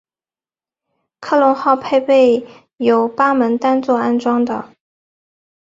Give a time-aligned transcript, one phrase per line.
[1.19, 2.43] 科隆号配备
[2.77, 4.73] 有八门单座安装的。